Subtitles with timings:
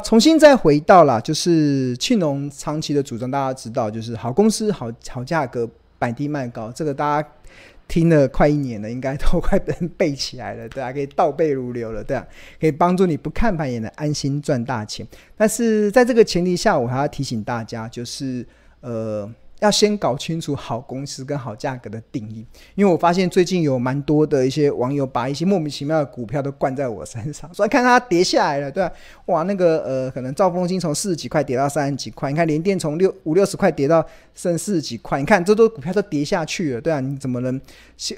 [0.00, 5.68] 重新再回到了，就是庆农长期的主张，大家知道，就是好公司好好价格，
[5.98, 7.28] 摆低卖高，这个大家
[7.86, 9.58] 听了快一年了，应该都快
[9.96, 12.26] 背起来了，对啊，可以倒背如流了，对啊，
[12.60, 15.06] 可以帮助你不看盘也能安心赚大钱。
[15.36, 18.46] 但是在这个前提下，我还要提醒大家，就是
[18.80, 19.30] 呃。
[19.60, 28.92] 要先搞清楚好公司跟好价格的定义，因为我发现最近有蛮多的一些网友把一些莫名其妙的股票都灌在我身上，所以看它跌下来了，对吧？
[29.26, 37.60] 哇，那个呃，可能兆丰金从四十几块跌到三十几块，你看联电从六五六十块跌到剩四十几块，你看这都股票都跌下去了，对啊，你怎么能？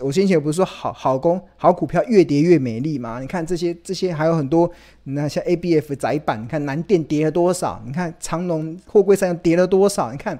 [0.00, 3.18] 我先前不是说好好公好股票越跌越美丽吗？
[3.20, 4.70] 你看这些这些还有很多，
[5.02, 7.82] 那像 ABF 窄板，你看南电跌了多少？
[7.84, 10.12] 你看长荣货柜三又跌了多少？
[10.12, 10.38] 你看。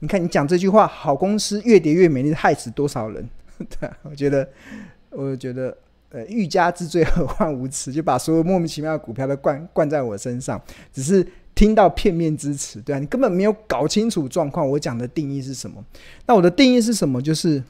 [0.00, 3.26] 你看，你讲这句话，好公司越跌越美丽，害死多少人？
[3.80, 4.46] 对，我觉得，
[5.10, 5.74] 我觉得，
[6.10, 7.92] 呃，欲加之罪，何患无辞？
[7.92, 10.60] 就把所有莫名其妙的股票都灌灌在我身上，
[10.92, 14.68] 只是听到片面之词，对啊，你根本没有搞清楚状况。
[14.68, 15.82] 我讲的定义是什么？
[16.26, 17.22] 那我的定义是什么？
[17.22, 17.62] 就是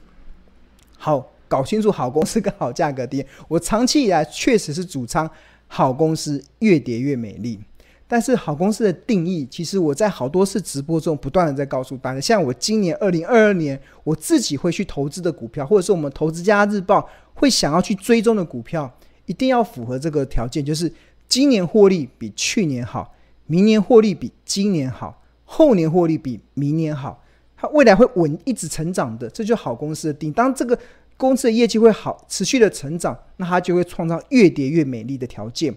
[0.97, 3.25] 好，搞清楚好公司跟好价格跌。
[3.47, 5.29] 我长期以来确实是主张
[5.67, 7.59] 好公司越跌越美丽。
[8.07, 18.91] 但是好公司的定义，其实我在好多次直播中不断的在告诉大家，像我今年二零二二年我自己会去投资的股票，或者是我们投资家日报会想要去追踪的股票，
[19.25, 20.91] 一定要符合这个条件，就是
[21.27, 23.15] 今年获利比去年好，
[23.47, 27.23] 明年获利比今年好，后年获利比明年好，
[27.57, 30.33] 它未来会稳一直成长的，这就是好公司的定义。
[30.33, 30.77] 当这个
[31.17, 35.73] 公司的业绩会好，持续的成长，那它就会创造越跌越美丽的条件。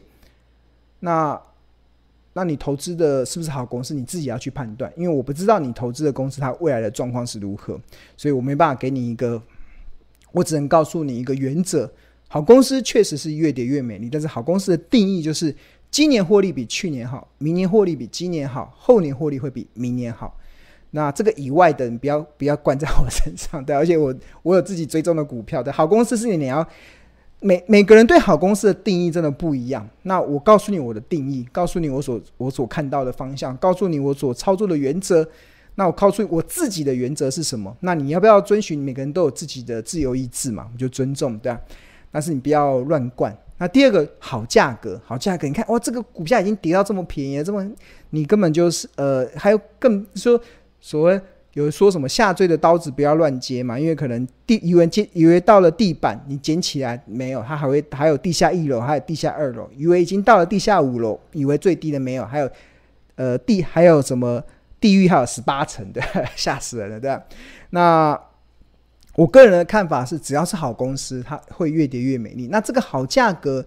[1.00, 1.40] 那
[2.41, 3.92] 那你投资的是不是好公司？
[3.92, 7.77] 你自己要去判断，因为我不知道你投资的公司它未来的状况是如何，
[8.17, 9.42] 所以我没办法给你一个，
[10.31, 11.91] 我只能告诉你一个原则：
[12.28, 15.53] 好公司确实是越跌越美丽，但是好公司的定义就是
[15.91, 20.38] 今年获利比去年好，明年获利比今年好，后年获利会比明年好。
[20.93, 26.65] 那这个以外的，你不要不要灌在我身上，对，而且我我有自己追踪的股票，对，好公司是你要。
[27.41, 29.88] 每每个人对好公司的定义真的不一样。
[30.03, 35.28] 那我告诉你我的定义，告诉你我所我所看到的方向，告诉你我所操作的原则。
[35.77, 37.77] 那我告诉我自己的原则是什么？
[37.81, 38.77] 那你要不要遵循？
[38.77, 41.60] 每个人都有自己的自由意志嘛，我就尊重，对吧？
[42.10, 43.37] 但是你不要乱灌。
[43.59, 47.65] 那第二个好价格，好价格，你看哇，这个股价已经跌到这么便宜了，这么
[48.10, 50.41] 你根本就是呃，还有更说
[50.81, 51.21] 所谓。
[51.64, 53.78] 有说什么下坠的刀子不要乱接嘛？
[53.78, 62.50] 因为可能地以为接以为到了地板，你捡起来没有，它还会还有地下一楼，还有地下二楼，以为已经到了地下五楼，以为最低的没有，还有
[63.16, 64.42] 呃地还有什么
[64.80, 66.02] 地狱还有十八层，对，
[66.36, 67.22] 吓死人了，对吧？
[67.70, 68.20] 那
[69.16, 72.47] 我个人的看法是，只要是好公司，它会越跌越美丽。
[72.52, 73.66] 那这个好价格，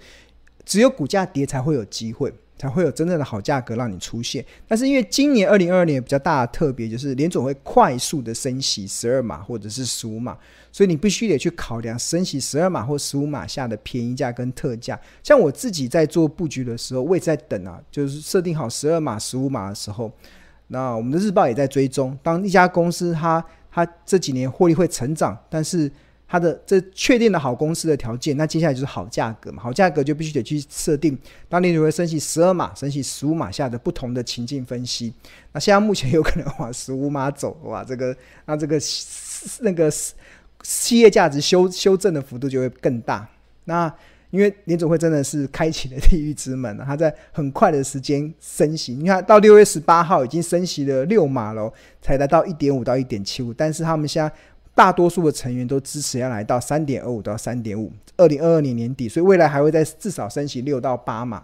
[0.64, 2.34] 只有股价跌才会有机会。
[2.62, 10.38] 才会有真正的好价格让你出现，但是因为今年二零二二年比较大的特别就是联总会快速的升息十二码或者是十五码，
[10.72, 15.00] 所以你必须得去考量升息十二码或十五码下的便宜价跟特价。
[15.24, 20.12] 像我自己在做布局的时候，我也在等啊，就是设定好十二码、十五码的时候，
[20.68, 22.16] 那我们的日报也在追踪。
[22.22, 25.92] 当一家公司它它这几年获利会成长，但是
[26.32, 29.62] 它的这确定的好公司的条件，那接下来就是好价格嘛。
[29.62, 31.18] 好价格就必须得去设定，
[31.50, 35.14] 当年就会升息十二码、升息十五码下的不同的情境分析。
[35.52, 38.16] 那现在目前有可能往十五码走，哇，这个
[38.46, 38.80] 那这个
[39.60, 39.92] 那个
[40.64, 43.28] 企业价值修修正的幅度就会更大。
[43.66, 43.94] 那
[44.30, 48.94] 因为联总会真的是开启了地狱之门，它在很快的时间升息。
[48.94, 51.70] 你看到六月十八号已经升息了六码了，
[52.02, 54.34] 才来到一点五到一点七五，但是他们现在。
[54.74, 61.44] 大多数的成员都支持要来到三点二五到三点五，二零二二年年底，所以未来还会再至少升息六到八嘛。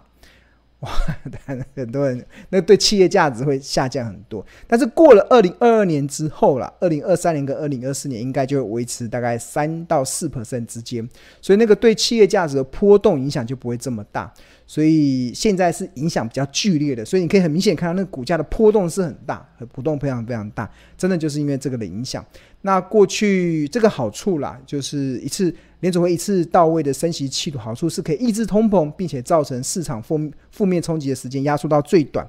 [0.80, 0.88] 哇，
[1.74, 4.46] 很多人那对企业价值会下降很多。
[4.68, 11.06] 但是过了二零二二年之后啦，二零二三年跟二零二四年应该就会维持大概三到四 percent 之间，
[11.42, 14.32] 所以那个对企业价值的波动影响就不会这么大。
[14.68, 22.24] 所以现在是影响比较剧烈的，所以你可以很明显看到那个股价的波动是很大，和波动非常非常大，真的就是因为这个的影响。
[22.62, 30.18] 那过去这个好处啦，就是一次联储会一次到位的升息气度，好处是可以抑制通膨，并且造成市场负
[30.50, 32.28] 负面冲击的时间压缩到最短。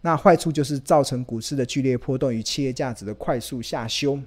[0.00, 4.18] 那坏处就是造成股市的剧烈波动与企业价值的快速下修。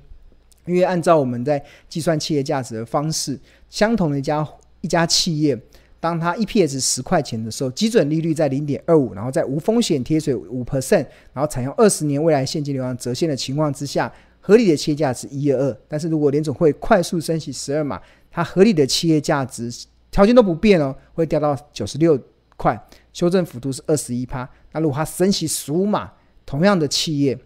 [0.65, 3.39] 因为按照我们在计算企业价值的方式，
[3.69, 4.47] 相同的一家
[4.81, 5.59] 一家企业。
[5.99, 14.11] 当它 EPS 十块钱的时候，基准利率在零点二五，然后在无风险贴水五 percent，然后采用二十年未来现金流量折现的情况之下，
[14.41, 15.77] 合理的企业价值一二二。
[15.87, 19.71] 但是如果联总会快速升息十二码，它合理的企业价值
[20.09, 22.19] 条件都不变哦，会掉到九十六
[22.57, 22.77] 块，
[23.13, 24.49] 修正幅度是二十一趴。
[24.73, 26.11] 那如果它升息十五码，
[26.45, 27.37] 同样的企业，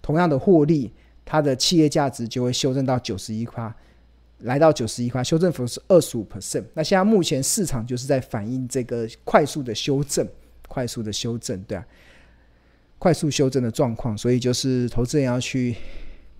[0.00, 0.92] 同样的获利，
[1.24, 3.72] 它的企业价值就会修正到九十一块，
[4.38, 6.64] 来到九十一块，修正幅度是二十五 percent。
[6.74, 10.26] 那现在目前市场就是在反映这个快速的修正，
[10.68, 11.86] 快速的修正，对啊，
[12.98, 15.76] 快速修正的状况，所以就是投资人要去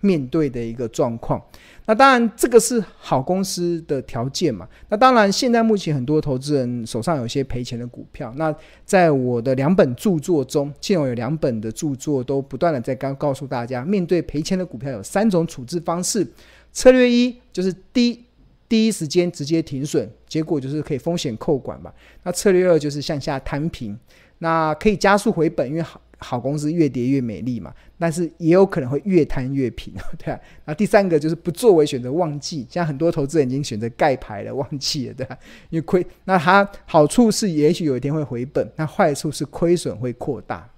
[0.03, 1.43] 面对的一个状况。
[1.87, 4.69] 那当然，这个是好公司的条件嘛。
[4.89, 8.33] 那当然，现在目前很多投资人手上有些赔钱的股票。
[8.37, 8.55] 那
[8.85, 16.27] 在我的两本著作中，庆隆有两本的著作都不断的在告告诉大家，面对赔钱的股票有三种处置方式。
[16.73, 18.25] 策略一就是第一
[18.69, 21.93] 第一时间直接停损，结果就是可以风险扣管吧。
[22.23, 23.99] 那策略二就是向下摊平，
[24.39, 26.43] 那可以加速回本，因为好好。
[26.43, 30.41] 公司越跌越美丽嘛，但是也有可能会越摊越平， 对啊。
[30.65, 35.39] 那第三个就是不作为选择忘记，像很多投资人已经选择盖牌了，忘记了，对吧？
[35.71, 40.69] 因为亏，那它好处是也许有一天会回本，那坏处是亏损会扩大。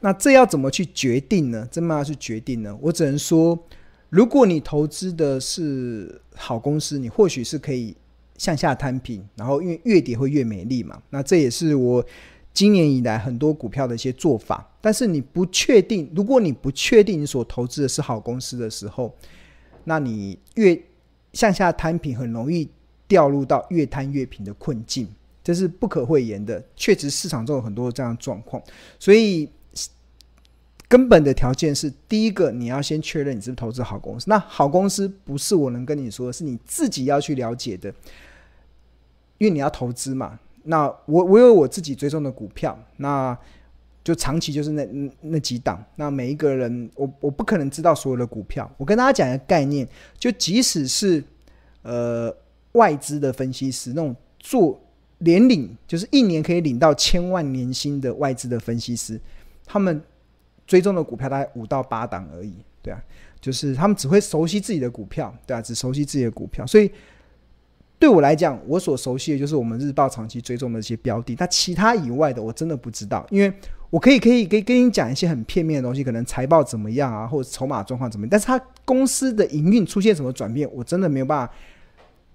[0.00, 1.68] 那这要怎么去决定呢？
[1.70, 2.74] 这么要去决定呢？
[2.80, 3.62] 我只能说，
[4.08, 7.94] 如果你投资的是好公司，你或许是可以
[8.38, 11.02] 向下摊平，然后因为越跌会越美丽嘛。
[11.10, 12.02] 那这也是我。
[12.52, 19.14] 今年以来很多股票的一些做法，但是你不确定，如果你不确定你所投资的是好公司的时候，
[19.84, 20.78] 那你越
[21.32, 22.68] 向下摊平，很容易
[23.06, 25.08] 掉入到越摊越平的困境，
[25.42, 26.62] 这是不可讳言的。
[26.76, 28.62] 确实市场中有很多这样的状况，
[28.98, 29.48] 所以
[30.88, 34.26] 根本的条件是：第一个，你要先确认你是不是投资好公司。
[34.28, 37.94] 那好公司不是我能跟你说，是你自己要去了解的，
[39.38, 40.40] 因为你要投资嘛。
[40.64, 43.36] 那我我有我自己追踪的股票，那
[44.04, 44.86] 就长期就是那
[45.20, 45.82] 那几档。
[45.96, 48.70] 那每一个人，我我不可能知道所有的股票。
[48.76, 51.22] 我跟大家讲一个概念，就即使是
[51.82, 52.34] 呃
[52.72, 54.80] 外资的分析师，那种做
[55.18, 59.20] 年领，就是一年可以领到千万年薪的外资的分析师，
[59.64, 60.02] 他们
[60.66, 63.02] 追踪的股票大概五到八档而已，对啊，
[63.40, 66.90] 就是他们只会熟悉自己的股票，对啊，只熟悉自己的股票，所以。
[68.00, 73.52] 对我来讲，我所熟悉的就是我们日报长期追踪的一些标的，那其他以外的我真的不知道，因为
[73.90, 81.52] 我可以可以可以跟你讲一些很片面的东西，可能财报怎么样啊，或者筹码状况怎么样，但是它公司的营运出现什么转变，我真的没有办法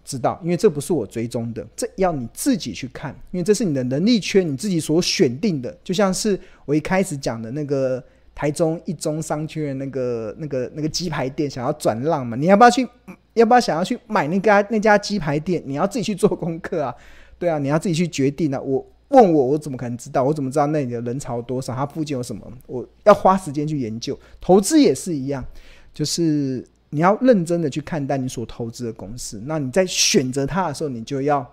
[0.04, 8.04] 知道，因为这不是我追踪的，这要你自己去看，因为这是你的能力圈，你自己所选定的，就像是我一开始讲的那个
[8.36, 12.88] 台中一中商圈那个那个那个鸡排店想要转让嘛，你要不要去？
[13.36, 15.62] 要不要想要去买那家那家鸡排店？
[15.66, 16.96] 你要自己去做功课啊，
[17.38, 18.60] 对啊，你要自己去决定啊。
[18.60, 20.24] 我问我，我怎么可能知道？
[20.24, 21.76] 我怎么知道那里的人潮多少？
[21.76, 22.42] 它附近有什么？
[22.66, 24.18] 我要花时间去研究。
[24.42, 25.46] 投资也是一样，
[25.94, 29.42] 就是你要认真的去看待你所投资的公司。
[29.46, 31.46] 那你在选择它的时候，你就要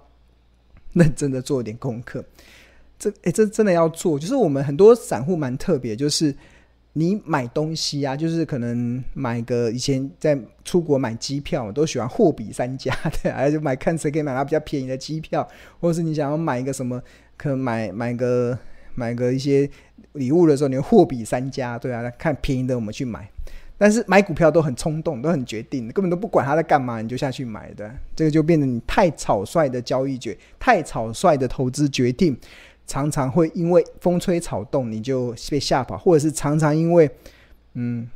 [0.93, 2.25] 认真的做一点功课。
[2.99, 4.19] 这诶、这真的要做。
[4.19, 6.35] 就是我们很多散户蛮特别，就是。
[6.95, 15.47] 你买东西啊，就是可能买个以前在出国买机票，我都喜欢货比三家，对， 还是买看谁可以买到比较便宜的机票，
[15.81, 17.03] 或者是你想要买一个什么，
[17.37, 18.59] 可能买买个
[18.95, 19.69] 买个一些
[20.13, 23.27] 礼物的时候，你货比三家，对啊，看便宜的我们去买。
[23.79, 32.37] 但是买股票都很冲动，都很决定，根本都不管他在干嘛，你就下去买的，这个就变成你太草率的交易决，太草率的投资决定。
[32.87, 37.11] 常常会因为风吹草动你就被吓跑，或者是常常因为，
[37.75, 38.09] 嗯，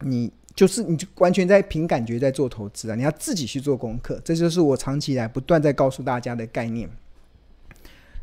[0.00, 6.88] 你就是你就完全在凭感觉在做投资啊，你要自己去做功课，这就是我长期以来不断在告诉大家的概念。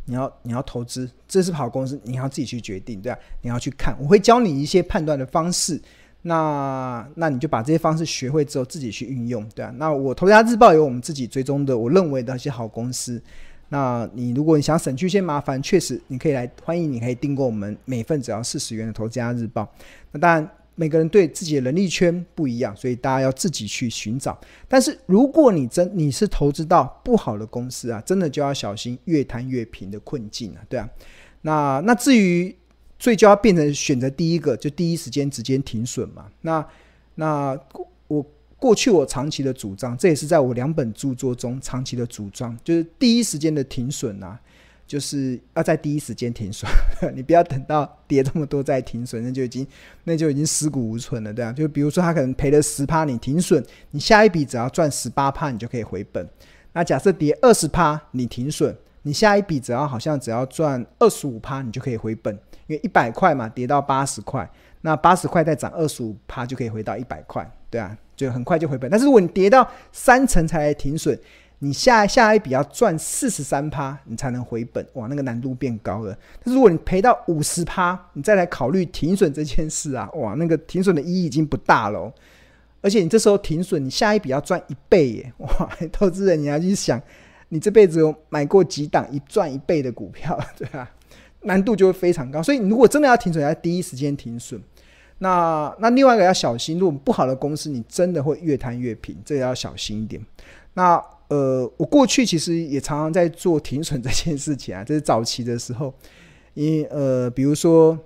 [0.06, 3.20] 你要你要投资，这是好公司，你要自己去决定，对吧？
[3.42, 5.82] 你要去看，我会教你一些判断的方式，
[6.22, 9.74] 那那你就把这些方式学会之后自己去运用，对啊。
[9.78, 13.22] 那我投家日报有我们自己追踪的，我认为的一些好公司。
[13.70, 19.64] 那你如果你想省去一些麻烦，确实你可以来欢迎，你可以订购我们每份只要四十元的《投资家日报》。
[20.12, 24.40] 那当然，每个人对自己的能力圈不一样，所以大家要自己去寻找。
[24.68, 30.90] 但是如果你真你是投资到不好的公司啊，真的就要小心越贪越平的困境啊，对啊。
[31.42, 32.56] 那那至于
[32.98, 36.28] 最就要变成选择第一个，就第一时间直接停损嘛。
[36.42, 36.66] 那
[37.16, 37.60] 那。
[38.60, 44.40] 过去我长期的主张，这也是在我两本著作中长期的主张，就是第一时间的停损啊，
[44.88, 46.68] 就是要在第一时间停损，
[47.14, 49.66] 你不要等到跌这么多再停损，那就已经
[50.06, 51.54] 那就已经尸骨无存了，对啊。
[51.54, 56.28] 就比如说他可能赔了十趴，你停损，你下一笔只要赚十八趴，你就可以回本。
[56.74, 62.34] 那假设跌二十趴，你停损，你下一笔只要好像只要赚二十五趴，你就可以回本，
[62.68, 64.50] 因为一百块嘛，跌到八十块，
[64.82, 67.98] 那八十块再涨二十五趴就可以回到一百块，对啊。
[68.18, 71.16] 就很快就回本，但是如果你跌到三成才来停损，
[71.60, 76.18] 你下下一笔要赚四十三趴，你才能回本，哇，那个难度变高了。
[76.44, 82.12] 但是如果你赔到五十趴，你再来考虑停损这件事啊，哇，那个停损的意义已经不大了。
[82.82, 87.00] 而且你这时候停损，你下一笔要赚一倍耶，哇， 投资人你要去想，
[87.50, 90.90] 你这辈子有买过几档一赚一倍的股票， 对吧？
[91.44, 92.42] 难度就会非常高。
[92.42, 94.62] 所以如果真的要停损，要第一时间停损。
[95.20, 100.24] 那那另外一个要小心，如果不好的公司，你真的会越摊越平，这个要小心一点。
[100.76, 105.92] 那呃，我过去其实也常常在做停损这件事情啊， 这是早期的时候，
[106.54, 107.98] 因呃，比如说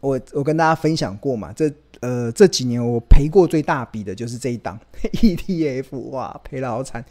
[0.00, 4.80] 我我跟大家分享过嘛，这呃这几年我赔过最大笔的就是这一档
[5.12, 7.04] ETF，哇，赔了好惨，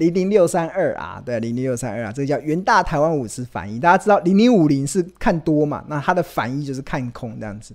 [0.00, 7.74] 零零六三二啊，对，零零六三二啊，这个叫元大台湾五十反一，大家知道零零五零是看多嘛，那它的反一就是看空这样子。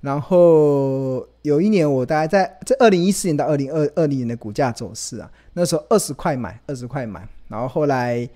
[0.00, 7.26] 然后有一年，我大概在这二零一四年到二零二二零年的股价走势啊，那时候二十块买，二十块买。
[7.48, 8.28] 然后后来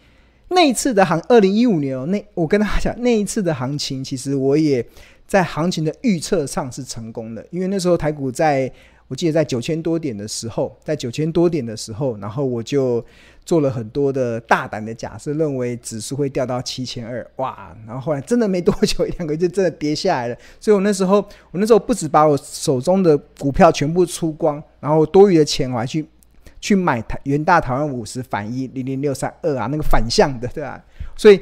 [0.48, 4.84] 那一次的行，二零一五年哦，那我跟大家讲，那一次的行情，其实我也
[5.28, 8.72] 在行情的预测上是成功的，因为那时候台股在。
[9.08, 13.02] 我记得在九千多点的时候，在九千多点的时候，然后我就
[13.42, 17.74] 做了很多的大胆的假设，认为指数会掉到七千二，哇！
[17.86, 20.36] 然后后来真的没多久，两个就真的跌下来了。
[20.60, 21.16] 所以我那时候，
[21.50, 26.06] 我那时候不止把我手中的股票全部出光，然后多余的钱我还去
[26.60, 30.84] 去买台元大台湾五十反一零零六三二啊，那个反向的，对吧？
[31.16, 31.40] 所以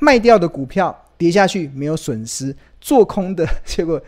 [0.00, 4.02] 卖掉的股票跌下去没有损失，做空的 结果。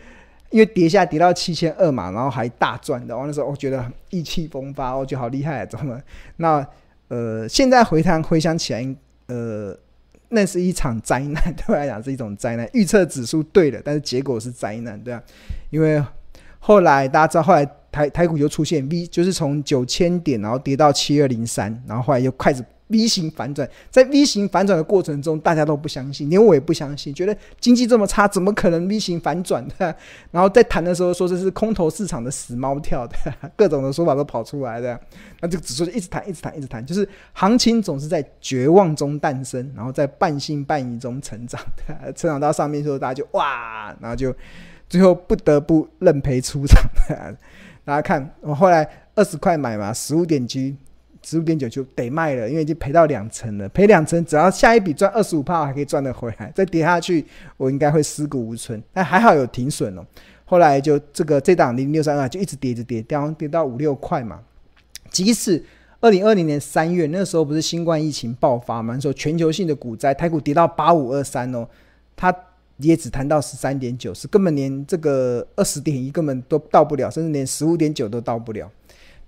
[0.51, 5.99] 因为跌下跌到七千二嘛，然后还大赚的，我那时候我觉得意气风发，我觉得好厉害啊，怎么？
[6.37, 6.65] 那
[7.07, 8.95] 呃，现在回谈回想起来，
[9.27, 9.77] 呃，
[10.29, 12.69] 那是一场灾难， 对我来讲是一种灾难。
[12.73, 15.21] 预测指数对了，但是结果是灾难，对啊。
[15.69, 16.03] 因为
[16.59, 22.63] 后来大家知道，后来台台股就出现 V，就是从九千点，然后跌到七二零三，然后后来又开始。
[22.91, 29.95] V 型反转，在 V 型反转的过程中，大家都不相信，连我也不相信，觉得经济这么差，怎么可能 V 型反转的？
[30.31, 33.15] 然后在谈的时候说这是空头市场的死猫跳的，
[33.55, 34.99] 各种的说法都跑出来的。
[35.39, 44.35] 那这个指数就一直弹，一直弹，一直弹，就是行情总是在绝望中诞生，然后在半信半疑中成长的，成长到上面之后，大家就哇，然后就
[44.89, 46.81] 最后不得不认赔出场。
[47.83, 50.75] 大家看，我后来二十块买嘛，十五点几。
[51.23, 53.69] 十五点九就得卖了，因为已经赔到两成了。
[53.69, 56.51] 赔两成，只要下一笔赚二十五趴，我还可以赚得回来。
[56.55, 57.25] 再跌下去，
[57.57, 58.81] 我应该会尸骨无存。
[58.91, 60.05] 但还好有停损哦。
[60.45, 64.39] 后来就这个这档零六三二就一直跌，一直跌，跌跌到五六块嘛。
[65.09, 65.63] 即使
[65.99, 71.67] 二零二零年三月那时候不是新冠疫情爆发嘛，那时候全球性的股灾，台股跌到八五二三哦，
[72.15, 72.35] 它
[72.77, 78.69] 也只谈到十三点九，是根本连这个二十点一根本都到不了，甚至连十五点九都到不了。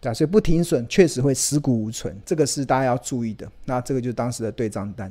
[0.04, 3.50] 对，所以不停损确实会尸骨无存，这个是大家要注意的。
[3.64, 5.10] 那这个就是当时的对账单。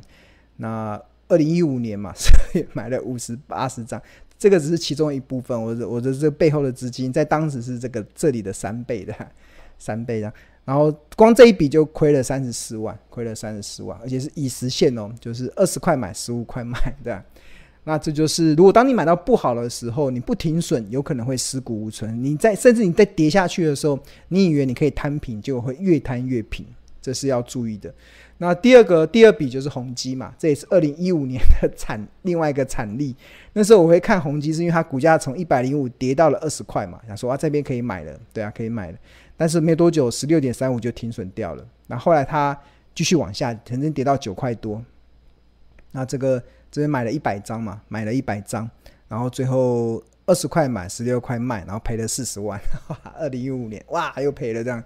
[0.59, 4.01] 那二零一五年嘛，所以买了五十八十张，
[4.39, 5.59] 这个只是其中一部分。
[5.59, 9.15] 我的我的这背后的资金，在当时是这个这里的三倍的
[9.79, 10.31] 三倍的。
[10.67, 17.25] 然后光这一笔就亏了三十四万，亏了三十四万，而且是已实现哦，就是二十块买，十五块卖，对吧？
[17.85, 22.23] 那这就是，如果当你买到不好的时候，你不停损，有可能会尸骨无存。
[22.23, 23.99] 你在甚至你在跌下去的时候，
[24.29, 26.65] 你以为你可以摊平，就会越摊越平，
[27.01, 27.93] 这是要注意的。
[28.39, 33.17] 那第二个第二笔就是宏基嘛，这也是二零一五年的产另外一个惨例。
[33.53, 38.99] 那时候我会看宏基，是因为它股价从一百零五跌到了二十块嘛，想说啊这边可以买了，对啊可以买了。
[39.37, 41.67] 但是没多久十六点三五就停损掉了。
[41.89, 42.57] 那后来它
[42.95, 44.81] 继续往下，曾经跌到九块多。
[45.91, 46.41] 那这个。
[46.73, 48.69] 这边买了一百张嘛，买了一百张，
[49.07, 52.59] 然后最后二十块买，十六块卖，然后赔了四十万。
[53.19, 54.83] 二零一五年，哇，又赔了这样，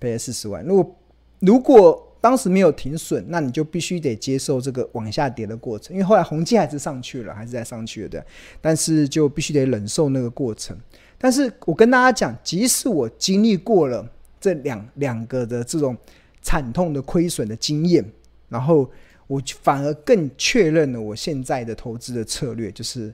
[0.00, 0.64] 赔了四十万。
[0.64, 0.96] 如果
[1.40, 8.26] 如果当时没有停损，那你就必须得接受这个往下跌的过程，因为后来宏碁还是上去了，还是在上去了的，
[8.62, 10.74] 但是就必须得忍受那个过程。
[11.18, 14.08] 但是我跟大家讲，即使我经历过了
[14.40, 15.94] 这两两个的这种
[16.40, 18.02] 惨痛的亏损的经验，
[18.48, 18.90] 然后。
[19.26, 23.12] 我反而更确认了我现在的投资的策略，就是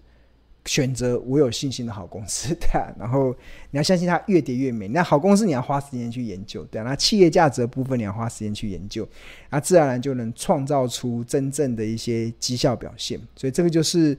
[0.66, 2.68] 选择我有信心的好公司， 对。
[2.98, 3.34] 然后
[3.70, 4.86] 你要相信它越跌越美。
[4.88, 6.82] 那好公司你要花时间去研究，对。
[6.82, 9.08] 那企业价值的部分你要花时间去研究，
[9.48, 13.18] 那自然而然就能创造出真正的一些绩效表现。
[13.34, 14.16] 所以这个就是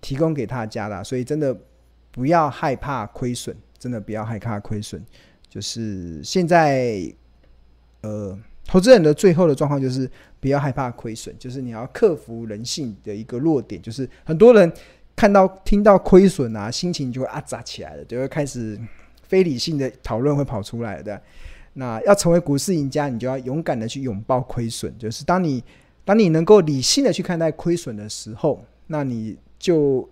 [0.00, 1.02] 提供给大家的。
[1.02, 1.54] 所以真的
[2.12, 5.04] 不要害怕亏损，真的不要害怕亏损。
[5.48, 7.12] 就是现在，
[8.02, 8.38] 呃。
[8.66, 14.72] 投资人的最后的状况就是不要害怕亏损，就是你要克服人性的一个弱点，就是很多人
[15.14, 18.78] 看到听到亏损啊，心情就会啊扎起来了，就会开始
[19.22, 21.20] 非理性的讨论会跑出来的。
[21.74, 24.96] 那要成为股市赢家，你就要勇敢的去拥抱亏损。
[24.98, 25.62] 就是当你
[26.04, 30.08] 当你能够理性的去看待亏损的时候，那你就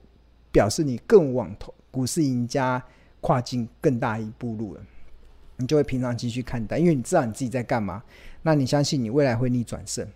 [0.51, 2.83] 表示你更往投股市赢家
[3.21, 4.81] 跨进更大一步路了。
[5.57, 8.03] 你就会平常继续看待，因为你知道你自己在干嘛。
[8.43, 10.07] 那你相信你未来会逆转胜。